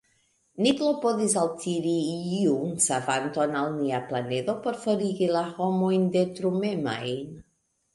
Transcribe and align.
Ni 0.61 0.69
klopodis 0.77 1.35
altiri 1.41 1.91
iun 2.39 2.73
savanton 2.87 3.55
al 3.63 3.71
nia 3.79 4.03
planedo 4.11 4.59
por 4.67 4.83
forigi 4.89 5.33
la 5.41 5.49
homojn 5.63 6.13
detrumemajn. 6.21 7.43